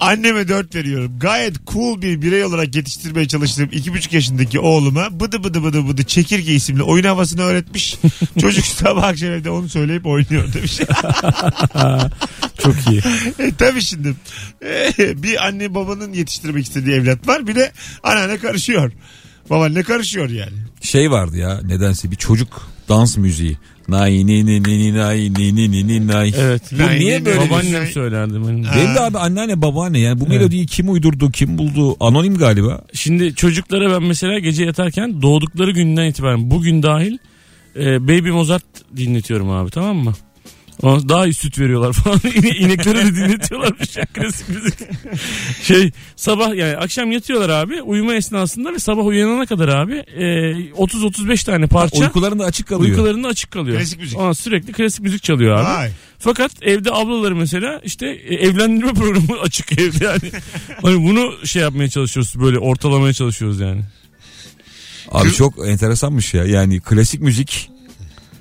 [0.00, 1.12] Anneme dört veriyorum.
[1.18, 6.04] Gayet cool bir birey olarak yetiştirmeye çalıştığım iki buçuk yaşındaki oğluma bıdı bıdı bıdı bıdı
[6.04, 7.96] çekirge isimli oyun havasını öğretmiş.
[8.40, 10.72] Çocuk sabah akşam evde onu söyleyip oynuyor demiş.
[12.62, 13.02] Çok iyi.
[13.38, 14.14] e, tabii şimdi
[14.64, 18.92] e, bir anne babanın yetiştirmek istediği evlat var bir de anneanne karışıyor.
[19.50, 20.56] Babaanne karışıyor yani.
[20.82, 23.58] Şey vardı ya nedense bir çocuk dans müziği.
[23.88, 26.32] Nay ni ni ni ni nay ni ni ni ni nay.
[26.38, 26.62] Evet.
[26.72, 28.34] Bu Nay, niye ni, böyle bir Babaannem şey- söylerdi.
[28.34, 28.64] benim.
[28.76, 32.80] Benim de abi anneanne babaanne yani bu melodiyi kim uydurdu kim buldu anonim galiba.
[32.94, 37.18] Şimdi çocuklara ben mesela gece yatarken doğdukları günden itibaren bugün dahil
[37.76, 38.64] e, Baby Mozart
[38.96, 40.12] dinletiyorum abi tamam mı?
[40.82, 42.20] Ondan Daha iyi süt veriyorlar falan.
[42.34, 44.78] İne- İnekleri de dinletiyorlarmış ya klasik müzik.
[45.62, 50.22] Şey sabah yani akşam yatıyorlar abi uyuma esnasında ve sabah uyanana kadar abi e,
[50.70, 52.90] 30-35 tane parça Uykularında açık kalıyor.
[52.90, 53.78] uykularında açık kalıyor.
[53.78, 54.18] Klasik müzik.
[54.18, 55.64] Ondan sürekli klasik müzik çalıyor abi.
[55.64, 55.90] Vay.
[56.18, 60.32] Fakat evde ablaları mesela işte e, evlendirme programı açık evde yani.
[60.82, 63.80] hani bunu şey yapmaya çalışıyoruz böyle ortalamaya çalışıyoruz yani.
[65.10, 67.70] Abi çok enteresanmış ya yani klasik müzik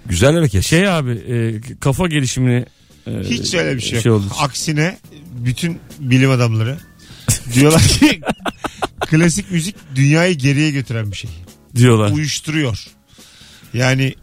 [0.05, 0.63] güzel hareket.
[0.65, 2.65] Şey abi e, kafa gelişimini
[3.07, 4.21] e, Hiç öyle bir şey yok.
[4.23, 4.43] şey.
[4.45, 4.97] Aksine
[5.39, 6.77] bütün bilim adamları
[7.53, 8.21] diyorlar ki
[8.99, 11.29] klasik müzik dünyayı geriye götüren bir şey.
[11.75, 12.11] diyorlar.
[12.11, 12.87] Uyuşturuyor.
[13.73, 14.15] Yani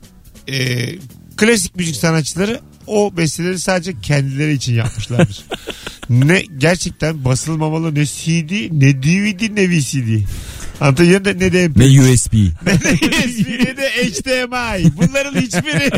[0.49, 0.89] e,
[1.37, 5.45] klasik müzik sanatçıları o besteleri sadece kendileri için yapmışlardır.
[6.11, 10.27] ne gerçekten basılmamalı ne CD ne DVD ne VCD.
[10.81, 11.39] Anlatabiliyor muyum?
[11.41, 11.79] ne de MP3.
[11.79, 12.33] Ne USB.
[12.67, 14.93] ne de USB ne de HDMI.
[14.97, 15.91] Bunların hiçbiri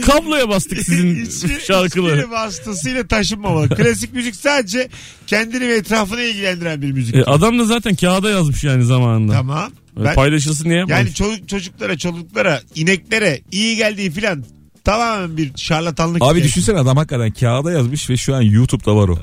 [0.06, 2.16] Kabloya bastık sizin hiçbir, şarkıları.
[2.16, 3.68] hiçbiri vasıtasıyla taşınmamalı.
[3.68, 4.88] Klasik müzik sadece
[5.26, 7.14] kendini ve etrafını ilgilendiren bir müzik.
[7.14, 9.32] E, adam da zaten kağıda yazmış yani zamanında.
[9.32, 9.70] Tamam.
[9.96, 11.04] Öyle Ben- Paylaşılsın diye yapmamış.
[11.04, 14.44] yani çocuk, çocuklara, çocuklara, ineklere iyi geldiği filan
[14.84, 16.22] tamamen bir şarlatanlık.
[16.22, 16.42] Abi yani.
[16.48, 19.18] düşünsene adam hakikaten kağıda yazmış ve şu an YouTube'da var o.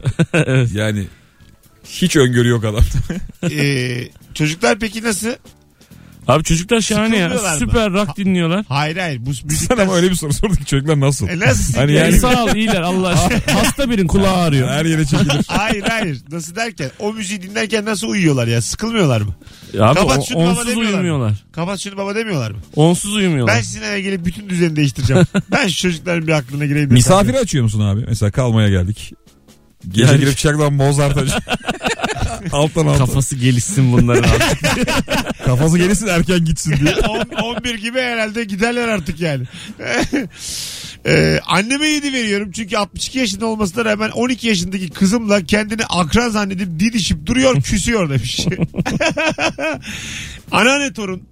[0.77, 1.05] Yani
[1.85, 2.83] hiç öngörü yok adam.
[3.51, 5.27] Ee, çocuklar peki nasıl?
[6.27, 7.29] Abi çocuklar şahane ya.
[7.29, 7.59] Sıkılmıyorlar mı?
[7.59, 8.65] Süper rock dinliyorlar.
[8.69, 9.25] Hayır hayır.
[9.25, 9.77] Bu Sen müzikten...
[9.77, 11.27] ama öyle bir soru sordun ki çocuklar nasıl?
[11.27, 11.73] E nasıl?
[11.73, 13.39] Hani Yani yani- sağ ol iyiler Allah aşkına.
[13.59, 14.69] Hasta birin kulağı ağrıyor.
[14.69, 15.45] Her yere çekilir.
[15.47, 16.21] hayır hayır.
[16.31, 18.61] Nasıl derken o müziği dinlerken nasıl uyuyorlar ya?
[18.61, 19.35] Sıkılmıyorlar mı?
[19.79, 21.33] Abi Kapat o- şunu baba onsuz demiyorlar uyumuyorlar.
[21.51, 22.57] Kapat şunu baba demiyorlar mı?
[22.75, 23.55] Onsuz uyumuyorlar.
[23.55, 25.23] Ben sizin eve gelip bütün düzeni değiştireceğim.
[25.51, 26.89] ben şu çocukların bir aklına gireyim.
[26.89, 27.39] de Misafir kanka.
[27.41, 28.05] açıyor musun abi?
[28.07, 29.13] Mesela kalmaya geldik.
[29.87, 31.41] Gece Yani- girip çıkacaklar Mozart açıyor.
[32.51, 32.97] Alttan alttan.
[32.97, 34.85] Kafası gelişsin bunların abi.
[35.45, 36.95] Kafası gelirsin erken gitsin diye.
[37.07, 39.45] 10, 11 gibi herhalde giderler artık yani.
[41.07, 46.79] Ee, anneme 7 veriyorum çünkü 62 yaşında olmasına rağmen 12 yaşındaki kızımla kendini akran zannedip
[46.79, 48.45] didişip duruyor küsüyor demiş.
[50.51, 51.23] Anneanne torun,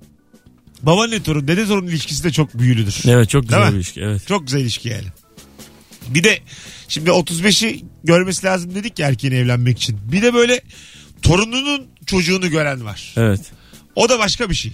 [0.81, 2.95] babaanne torun, dede torun ilişkisi de çok büyülüdür.
[3.07, 3.73] evet çok güzel Değil mi?
[3.73, 4.01] bir ilişki.
[4.01, 4.27] Evet.
[4.27, 5.07] Çok güzel ilişki yani.
[6.09, 6.39] Bir de
[6.87, 9.99] şimdi 35'i görmesi lazım dedik ya erkeğin evlenmek için.
[10.11, 10.61] Bir de böyle
[11.23, 13.13] torununun çocuğunu gören var.
[13.17, 13.41] Evet.
[13.95, 14.71] O da başka bir şey.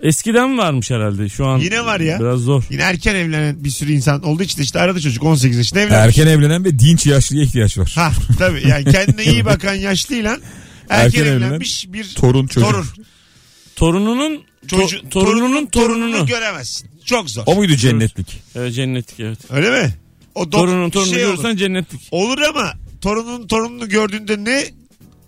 [0.00, 1.28] Eskiden varmış herhalde.
[1.28, 2.20] Şu an Yine var ya.
[2.20, 2.64] Biraz zor.
[2.70, 6.18] Yine erken evlenen bir sürü insan olduğu için de işte arada çocuk 18 yaşında evlenmiş.
[6.18, 7.92] Erken evlenen ve dinç yaşlıya ihtiyaç var.
[7.94, 10.30] Ha tabii yani kendine iyi bakan yaşlıyla
[10.88, 12.70] erken, Erken evlenen evlenmiş bir torun çocuk.
[12.70, 12.86] torun.
[13.76, 16.26] Torununun Çocuğu, to- torununun torununu.
[16.26, 16.90] göremezsin.
[17.04, 17.42] Çok zor.
[17.46, 18.40] O muydu cennetlik?
[18.54, 19.38] Evet, cennetlik evet.
[19.50, 19.94] Öyle mi?
[20.34, 21.34] O Torunun torununu şey olur.
[21.34, 22.00] görürsen cennetlik.
[22.10, 24.64] Olur ama torunun torununu gördüğünde ne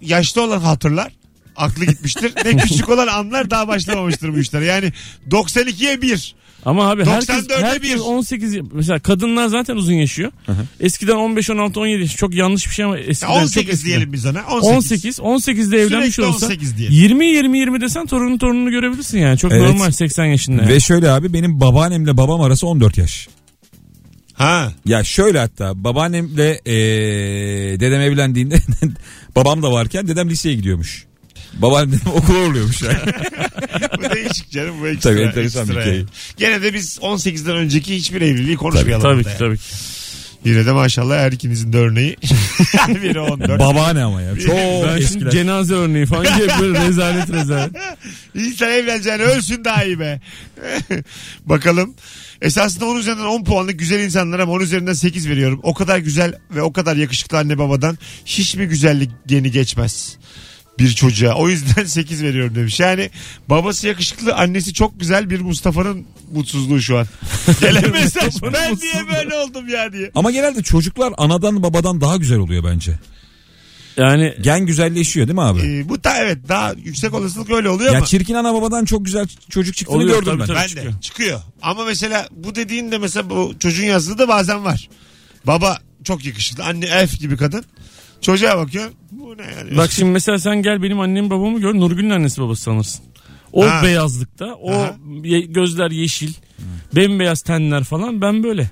[0.01, 1.13] yaşlı olan hatırlar
[1.57, 2.33] aklı gitmiştir.
[2.45, 4.63] ne küçük olan anlar daha başlamamıştır bu işler.
[4.63, 4.93] Yani
[5.31, 6.35] 92'ye 1.
[6.65, 7.99] Ama abi herkes, 94'e herkes bir.
[7.99, 10.33] 18 y- mesela kadınlar zaten uzun yaşıyor.
[10.81, 13.87] Eskiden 15 16 17 yaş çok yanlış bir şey ama eskiden çok 18 eskiden.
[13.87, 14.43] diyelim biz ona.
[14.51, 15.21] 18.
[15.21, 16.97] 18 18'de evlenmiş Sürekli olsa 18 diyelim.
[16.97, 19.39] 20 20 20 desen torunun torununu görebilirsin yani.
[19.39, 19.63] Çok Evet.
[19.63, 20.69] normal 80 yaşında.
[20.69, 23.29] Ve şöyle abi benim babaannemle babam arası 14 yaş.
[24.37, 24.73] Ha.
[24.87, 28.57] Ya şöyle hatta babaannemle eee dedem evlendiğinde
[29.37, 31.05] babam da varken dedem liseye gidiyormuş.
[31.55, 32.97] Babaannem dedem okula uğurluyormuş yani.
[33.99, 35.11] bu değişik canım bu ekstra.
[35.11, 35.95] Tabii enteresan ekstra bir şey.
[35.95, 36.07] yani.
[36.37, 39.03] Gene de biz 18'den önceki hiçbir evliliği konuşmayalım.
[39.03, 39.39] Tabii ki yani.
[39.39, 39.65] tabii ki.
[40.45, 42.17] Yine de maşallah her ikinizin de örneği.
[42.89, 43.61] Biri 14.
[43.61, 44.39] Babaanne ama ya.
[44.39, 44.55] Çok
[44.87, 47.73] Ben şimdi cenaze örneği falan diye böyle rezalet rezalet.
[48.35, 50.21] İnsan evleneceğine ölsün daha iyi be.
[51.47, 51.95] Bakalım.
[52.43, 55.61] Esasında 10 üzerinden 10 puanlık güzel insanlara ama 10 üzerinden 8 veriyorum.
[55.63, 60.17] O kadar güzel ve o kadar yakışıklı anne babadan hiç mi güzellik geni geçmez?
[60.79, 61.35] Bir çocuğa.
[61.35, 62.81] O yüzden 8 veriyorum demiş.
[62.81, 63.11] Yani
[63.49, 67.07] babası yakışıklı, annesi çok güzel bir Mustafa'nın mutsuzluğu şu an.
[67.61, 70.11] Gelen mesaj ben niye böyle oldum ya diye.
[70.15, 72.99] Ama genelde çocuklar anadan babadan daha güzel oluyor bence.
[73.97, 75.61] Yani Gen güzelleşiyor değil mi abi?
[75.61, 78.07] Ee, bu da evet daha yüksek olasılık öyle oluyor ya ama.
[78.07, 80.47] çirkin ana babadan çok güzel çocuk çıktığını Oluyor, gördüm tabii, ben.
[80.47, 80.57] tabii.
[80.59, 80.93] Ben çıkıyor.
[80.93, 81.41] de çıkıyor.
[81.63, 84.89] Ama mesela bu dediğin de mesela bu çocuğun yazdığı da bazen var.
[85.47, 86.65] Baba çok yakışıklı.
[86.65, 87.65] Anne elf gibi kadın.
[88.21, 88.91] Çocuğa bakıyor.
[89.11, 89.77] Bu ne yani?
[89.77, 93.05] bak şimdi mesela sen gel benim annemi babamı gör Nurgül'ün annesi babası sanırsın.
[93.53, 93.81] O Ha.
[93.85, 94.97] beyazlıkta o Aha.
[95.25, 96.33] ye- gözler yeşil
[96.97, 98.71] bembeyaz tenler falan ben böyle.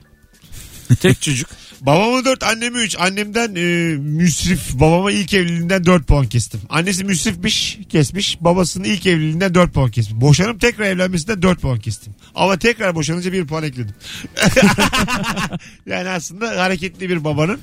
[1.00, 1.48] Tek çocuk.
[1.86, 2.96] Babama 4 anneme 3.
[2.98, 4.74] Annemden e, müsrif.
[4.74, 6.60] Babama ilk evliliğinden 4 puan kestim.
[6.68, 8.38] Annesi müsrifmiş kesmiş.
[8.40, 10.20] Babasının ilk evliliğinden 4 puan kestim.
[10.20, 12.14] Boşanıp tekrar evlenmesinden 4 puan kestim.
[12.34, 13.94] Ama tekrar boşanınca 1 puan ekledim.
[15.86, 17.60] yani aslında hareketli bir babanın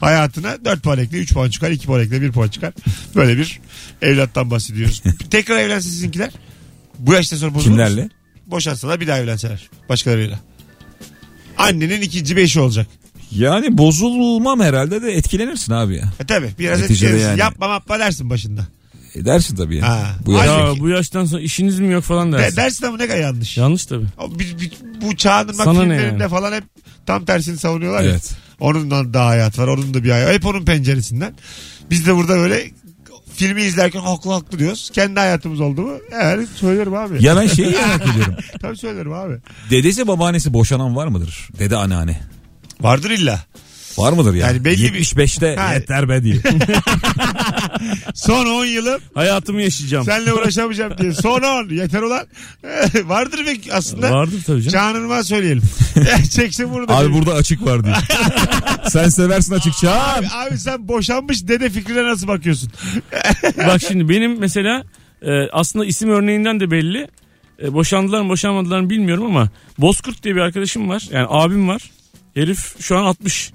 [0.00, 2.72] hayatına 4 puan ekle 3 puan çıkar 2 puan ekle 1 puan çıkar.
[3.14, 3.60] Böyle bir
[4.02, 5.02] evlattan bahsediyoruz.
[5.30, 6.30] tekrar evlense sizinkiler
[6.98, 7.74] bu yaşta sonra bozulur?
[7.74, 8.08] Kimlerle?
[8.46, 9.70] Boşansalar bir daha evlenseler.
[9.88, 10.40] Başkalarıyla.
[11.58, 12.86] Annenin ikinci beşi olacak.
[13.30, 16.12] Yani bozulmam herhalde de etkilenirsin abi ya.
[16.20, 17.28] E tabi biraz Neticede etkilenirsin.
[17.28, 17.40] yani.
[17.40, 18.66] Yapma yapma dersin başında.
[19.14, 19.88] E dersin tabii ya.
[19.88, 20.06] Ha.
[20.26, 22.56] Bu yaş- Halbuki- Ya bu yaştan sonra işiniz mi yok falan De, dersin.
[22.56, 23.56] dersin ama ne kadar yanlış.
[23.56, 24.04] Yanlış tabii.
[24.18, 24.30] O
[25.02, 26.30] bu çağın bak Sana ne filmlerinde yani?
[26.30, 26.64] falan hep
[27.06, 28.10] tam tersini savunuyorlar ya.
[28.10, 28.30] Evet.
[28.60, 29.68] Onun da daha hayat var.
[29.68, 30.32] Onun da bir hayat.
[30.34, 31.34] Hep onun penceresinden.
[31.90, 32.70] Biz de burada böyle
[33.34, 34.90] filmi izlerken haklı haklı diyoruz.
[34.92, 35.92] Kendi hayatımız oldu mu?
[36.22, 37.24] Evet söylerim abi.
[37.24, 38.34] Ya ben şeyi merak ediyorum.
[38.62, 39.34] Tabii söylerim abi.
[39.70, 41.48] Dedesi babaannesi boşanan var mıdır?
[41.58, 42.20] Dede anneanne.
[42.80, 43.40] Vardır illa.
[43.98, 44.46] Var mıdır ya?
[44.46, 45.74] Yani belli bir- 75'te Ha.
[45.74, 46.36] yeter be diye.
[48.14, 50.04] Son 10 yılım Hayatımı yaşayacağım.
[50.04, 51.12] senle uğraşamayacağım diye.
[51.12, 52.26] Son 10 yeter ulan.
[53.04, 54.10] Vardır belki aslında.
[54.12, 54.72] Vardır tabii canım.
[54.72, 55.62] Çağınırma söyleyelim.
[56.30, 56.96] Çeksin bunu da.
[56.96, 57.94] Abi burada açık var diye.
[58.88, 60.18] Sen seversin açık Çağan.
[60.18, 62.70] Abi, abi sen boşanmış dede fikrine nasıl bakıyorsun?
[63.66, 64.84] Bak şimdi benim mesela
[65.22, 67.08] e, aslında isim örneğinden de belli.
[67.62, 71.08] E, boşandılar mı boşanmadılar mı bilmiyorum ama Bozkurt diye bir arkadaşım var.
[71.12, 71.82] Yani abim var.
[72.34, 73.52] Herif şu an 60.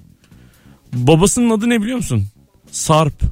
[0.92, 2.26] Babasının adı ne biliyor musun?
[2.70, 3.22] Sarp.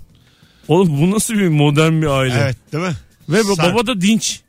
[0.69, 2.35] Oğlum bu nasıl bir modern bir aile.
[2.35, 2.95] Evet değil mi?
[3.29, 3.59] Ve Sarp.
[3.75, 4.41] baba da dinç.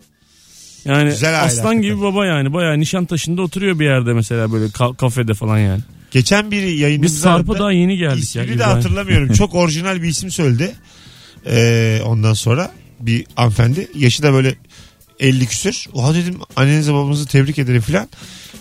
[0.86, 1.82] Yani Güzel aile aslan hakikaten.
[1.82, 2.54] gibi baba yani.
[2.54, 5.82] Bayağı Nişantaşı'nda oturuyor bir yerde mesela böyle ka- kafede falan yani.
[6.12, 8.44] Geçen biri Biz yayınımızda Sarp'a daha yeni geldik ya.
[8.44, 8.76] İsmini de İbrahim.
[8.76, 9.34] hatırlamıyorum.
[9.34, 10.76] Çok orijinal bir isim söyledi.
[11.46, 13.88] Ee, ondan sonra bir hanımefendi.
[13.96, 14.56] Yaşı da böyle
[15.20, 15.86] 50 küsür.
[15.94, 18.08] Oha dedim annenizi babanızı tebrik ederim filan.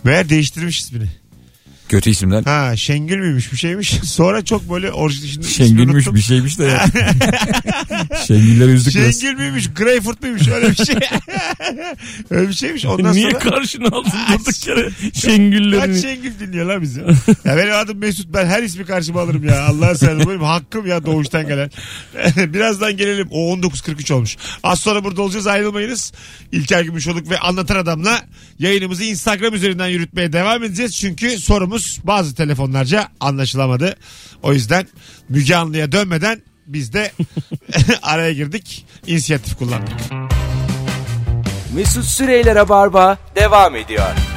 [0.04, 1.08] Meğer değiştirmiş ismini.
[1.88, 2.42] Kötü isimler.
[2.42, 3.90] Ha Şengül müymüş bir şeymiş.
[4.04, 6.86] Sonra çok böyle orijinal Şengülmüş bir şeymiş de ya.
[8.26, 9.20] Şengülleri üzdük biraz.
[9.20, 9.74] Şengül müymüş?
[9.74, 10.48] Greyfurt muymuş?
[10.48, 10.96] Öyle bir şey.
[12.30, 12.84] Öyle bir şeymiş.
[12.86, 13.38] Ondan Niye sonra...
[13.38, 16.02] karşına aldın durduk yere Kaç Şengüllerini?
[16.02, 17.00] Şengül dinliyor lan bizi.
[17.44, 18.34] ya benim adım Mesut.
[18.34, 19.62] Ben her ismi karşıma alırım ya.
[19.64, 20.28] Allah'a seversen.
[20.28, 21.70] Benim hakkım ya doğuştan gelen.
[22.36, 23.28] Birazdan gelelim.
[23.30, 24.36] O 19.43 olmuş.
[24.62, 25.46] Az sonra burada olacağız.
[25.46, 26.12] Ayrılmayınız.
[26.52, 28.22] İlker Gümüşoluk ve Anlatan Adam'la
[28.58, 30.96] yayınımızı Instagram üzerinden yürütmeye devam edeceğiz.
[30.96, 31.73] Çünkü sorumuz
[32.04, 33.96] bazı telefonlarca anlaşılamadı.
[34.42, 34.88] O yüzden
[35.28, 37.12] Müge Anlı'ya dönmeden biz de
[38.02, 38.86] araya girdik.
[39.06, 39.92] İnisiyatif kullandık.
[41.74, 44.08] Mesut Süreyler'e barba devam ediyor.
[44.08, 44.34] Hı.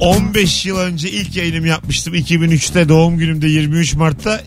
[0.00, 2.14] 15 yıl önce ilk yayınımı yapmıştım.
[2.14, 4.40] 2003'te doğum günümde 23 Mart'ta.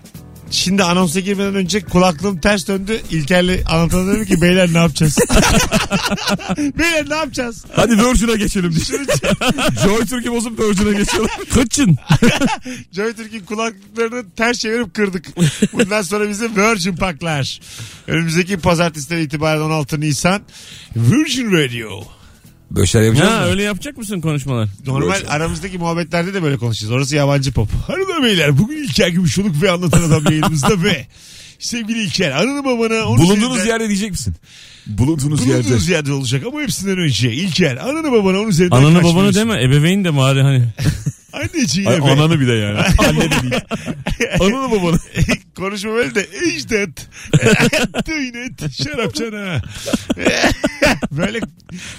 [0.54, 3.02] Şimdi anonsa girmeden önce kulaklığım ters döndü.
[3.12, 5.18] İlker'le anlatan dedim ki beyler ne yapacağız?
[6.58, 7.66] beyler ne yapacağız?
[7.76, 9.00] Hadi Virgin'a geçelim diye.
[9.84, 11.28] Joy Türk'ü bozup Virgin'a geçelim.
[11.54, 11.98] Kaçın.
[12.92, 15.26] Joy Türk'ün kulaklıklarını ters çevirip kırdık.
[15.74, 17.60] Bundan sonra bize Virgin Paklar.
[18.08, 20.42] Önümüzdeki pazartesiden itibaren 16 Nisan
[20.96, 22.04] Virgin Radio.
[22.72, 23.46] Böyle şeyler yapacağız Ha mı?
[23.46, 24.70] öyle yapacak mısın konuşmalar?
[24.86, 26.92] Normal aramızdaki muhabbetlerde de böyle konuşacağız.
[26.92, 27.70] Orası yabancı pop.
[27.88, 31.08] Hanımlar beyler bugün İlker Gümüşoluk ve Anlatan Adam yayınımızda ve
[31.64, 34.36] sevgili İlker anını babana onu Bulunduğunuz üzerinden- yerde diyecek misin?
[34.88, 35.60] Bulunduğunuz yerde.
[35.64, 40.04] Bulunduğunuz yerde olacak ama hepsinden önce İlker anını babana onun üzerinden Ananı babanı deme ebeveyn
[40.06, 40.64] de bari hani.
[41.34, 42.80] Anneciğine Ay, ananı bir de yani.
[43.08, 43.62] Anne de değil.
[44.40, 45.00] Ananı babanı.
[45.56, 47.08] Konuşma böyle de ecdat.
[48.06, 48.74] Tıynet.
[48.84, 49.62] Şarapçana.
[51.12, 51.40] böyle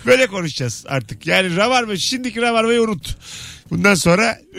[0.07, 1.27] böyle konuşacağız artık.
[1.27, 3.17] Yani ravarva şimdiki ravarvayı unut.
[3.71, 4.39] Bundan sonra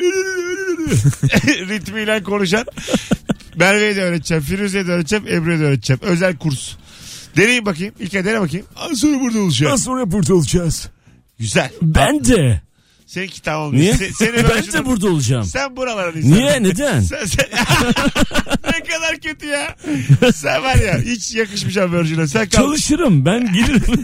[1.46, 2.66] ritmiyle konuşan
[3.56, 4.44] Merve'ye de öğreteceğim.
[4.44, 5.28] Firuze'ye de öğreteceğim.
[5.28, 6.00] Ebru'ya da öğreteceğim.
[6.04, 6.76] Özel kurs.
[7.38, 7.94] Deneyin bakayım.
[8.00, 8.66] İlker dene bakayım.
[8.76, 9.78] Az sonra burada olacağım.
[9.78, 10.90] sonra burada olacağız.
[11.40, 11.70] Güzel.
[11.82, 12.62] Ben de.
[13.06, 13.74] Seninki tamam.
[13.76, 13.94] Niye?
[13.94, 15.44] Se- seni ben ben de burada olacağım.
[15.46, 16.36] Sen buraların insanı.
[16.36, 16.64] Niye?
[16.64, 17.02] Neden?
[17.02, 17.46] Sen, sen...
[18.64, 19.76] ne kadar kötü ya.
[20.34, 22.28] Sen var ya hiç yakışmayacağım Virgin'e.
[22.28, 22.64] Sen kal.
[22.64, 24.04] Çalışırım ben gelirim.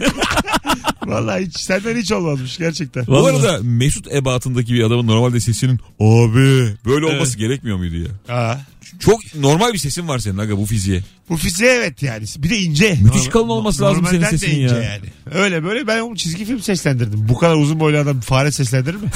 [1.06, 3.06] Vallahi hiç senden hiç olmazmış gerçekten.
[3.06, 3.36] Bu Vallahi.
[3.36, 8.34] arada Mesut ebatındaki bir adamın normalde sesinin abi böyle olması gerekmiyor muydu ya?
[8.36, 8.56] Aa,
[9.00, 11.00] Çok normal bir sesin var senin aga bu fiziğe.
[11.28, 12.24] bu fiziğe evet yani.
[12.38, 12.98] Bir de ince.
[13.02, 14.82] Müthiş kalın olması lazım senin Normalden de sesin ince ya.
[14.82, 15.04] yani.
[15.34, 17.28] Öyle böyle ben onu çizgi film seslendirdim.
[17.28, 19.08] Bu kadar uzun boylu adam fare seslendirir mi?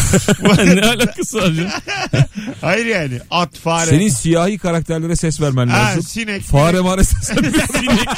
[0.75, 1.71] ne alakası var canım?
[2.61, 3.19] Hayır yani.
[3.31, 3.91] At, fare.
[3.91, 6.03] Senin siyahi karakterlere ses vermen Ha, lazım.
[6.03, 6.43] sinek.
[6.43, 8.09] Fare mare ses Sinek,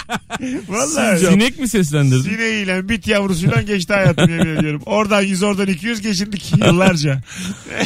[0.68, 1.18] Vallahi.
[1.21, 2.23] sinek mi seslendirdin?
[2.31, 4.83] Sineğiyle bit yavrusuyla geçti hayatım yemin ediyorum.
[4.87, 7.23] Oradan 100 oradan 200 geçindik yıllarca.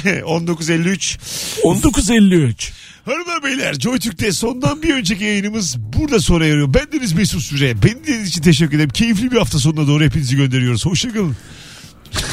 [0.04, 1.18] 1953.
[1.64, 2.72] 1953.
[3.04, 6.74] Hanımlar beyler Joy Türk'te sondan bir önceki yayınımız burada sona eriyor.
[6.74, 7.82] Bendeniz Mesut Süre.
[7.82, 8.90] Beni dinlediğiniz için teşekkür ederim.
[8.90, 10.86] Keyifli bir hafta sonuna doğru hepinizi gönderiyoruz.
[10.86, 11.36] Hoşçakalın.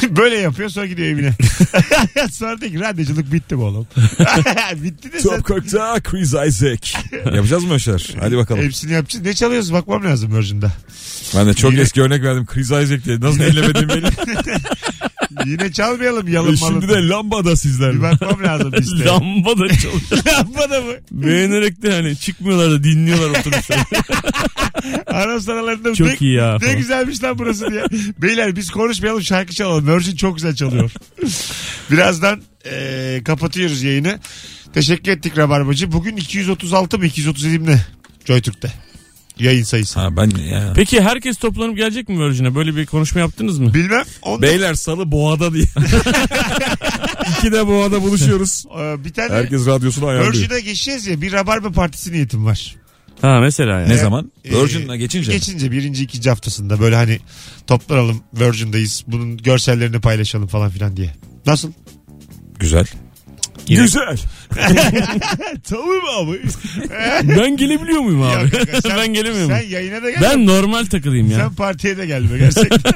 [0.16, 1.32] Böyle yapıyor sonra gidiyor evine.
[2.32, 3.86] sonra diyor ki radyoculuk bitti mi oğlum?
[4.76, 6.94] bitti de sen Top Cock'ta Chris Isaac.
[7.34, 8.10] Yapacağız mı Yaşar?
[8.20, 8.62] Hadi bakalım.
[8.62, 9.24] hepsini yapacağız.
[9.24, 10.72] Ne çalıyoruz bakmam lazım Virgin'da.
[11.36, 12.46] Ben de çok Yine- eski örnek verdim.
[12.46, 13.20] Chris Isaac diye.
[13.20, 14.06] Nasıl dinlemediğim belli.
[15.46, 16.88] Yine çalmayalım yalın şimdi malın.
[16.88, 18.02] de lambada Bir sizlerle.
[18.02, 19.04] bakmam lazım listeye.
[19.04, 20.22] Lamba da çalışıyor.
[20.26, 20.92] Lamba da mı?
[21.10, 23.78] Beğenerek de hani çıkmıyorlar da dinliyorlar oturmuşlar.
[25.06, 27.84] Anons aralarında Çok ne, iyi ya ne güzelmiş lan burası diye.
[28.18, 29.88] Beyler biz konuşmayalım şarkı çalalım.
[29.96, 30.90] Virgin çok güzel çalıyor.
[31.90, 34.18] Birazdan eee, kapatıyoruz yayını.
[34.74, 35.92] Teşekkür ettik Rabarbacı.
[35.92, 37.80] Bugün 236 mı 237 mi ne?
[38.24, 38.72] JoyTürk'te.
[39.40, 40.00] Yayın sayısı.
[40.00, 40.72] Ha ben ya.
[40.76, 42.54] Peki herkes toplanıp gelecek mi Virgin'e?
[42.54, 43.74] Böyle bir konuşma yaptınız mı?
[43.74, 44.04] Bilmem.
[44.22, 45.64] Onda, Beyler salı boğada diye.
[47.38, 48.64] İki de boğada buluşuyoruz.
[48.78, 50.34] Eee, bir tane Herkes radyosunu ayarlıyor.
[50.34, 52.76] Virgin'e geçeceğiz ya bir Rabarba partisi niyetim var.
[53.20, 53.88] Ha mesela yani.
[53.88, 54.32] Ne zaman?
[54.44, 55.32] Ee, Virgin'la geçince.
[55.32, 57.18] Geçince birinci ikinci haftasında böyle hani
[57.66, 59.04] toplanalım Virgin'dayız.
[59.06, 61.14] Bunun görsellerini paylaşalım falan filan diye.
[61.46, 61.72] Nasıl?
[62.58, 62.86] Güzel.
[63.68, 64.18] Yine- Güzel.
[65.68, 66.40] Tamam abi.
[67.38, 68.50] Ben gelebiliyor muyum abi?
[68.50, 70.20] Kanka, sen- ben gelemiyor Sen yayına da gel.
[70.22, 71.36] Ben normal takılayım ya.
[71.38, 72.92] Sen partiye de gelme gerçekten.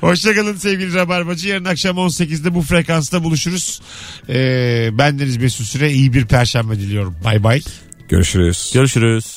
[0.00, 1.48] Hoşçakalın sevgili Rabarbacı.
[1.48, 3.80] Yarın akşam 18'de bu frekansta buluşuruz.
[4.28, 5.92] Ee, ben Deniz Mesut Süre.
[5.92, 7.16] iyi bir perşembe diliyorum.
[7.24, 7.60] Bay bay.
[8.08, 8.70] Görüşürüz.
[8.74, 9.36] Görüşürüz.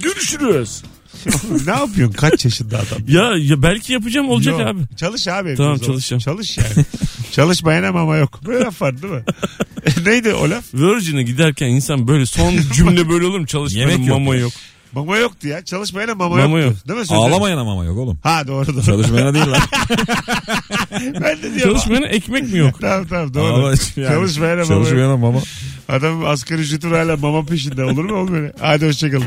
[0.00, 0.82] Görüşürüz.
[1.66, 2.16] Ne yapıyorsun?
[2.16, 2.98] Kaç yaşında adam?
[3.08, 4.68] Ya, ya belki yapacağım olacak Yok.
[4.68, 4.80] abi.
[4.96, 5.54] Çalış abi.
[5.56, 5.86] Tamam, zaman.
[5.86, 6.20] çalışacağım.
[6.20, 6.84] Çalış yani.
[7.32, 8.40] Çalışmayan ama yok.
[8.46, 9.22] Böyle laf var değil mi?
[10.06, 10.64] Neydi o laf?
[10.74, 13.46] Virgin'e giderken insan böyle son cümle böyle olur mu?
[13.46, 14.52] Çalışmanın Yemek yok mama yok.
[14.92, 15.64] Mama yoktu ya.
[15.64, 16.76] Çalışmayana mama, Mama yoktu.
[16.78, 16.88] yok.
[16.88, 17.06] Değil mi?
[17.06, 17.24] Sözleri?
[17.24, 18.18] Ağlamayana ama yok oğlum.
[18.22, 18.82] Ha doğru doğru.
[18.82, 19.60] Çalışmayana değil lan.
[20.92, 21.74] ben de diyorum.
[21.74, 22.80] Çalışmayan ekmek mi yok?
[22.80, 23.54] Tamam tamam doğru.
[23.54, 24.66] Ama yani Çalışmayana mama.
[24.66, 25.40] Çalışmayana mama.
[25.88, 28.50] Adam asgari ücreti hala mama peşinde olur mu olmuyor?
[28.60, 29.26] Hadi hoşçakalın.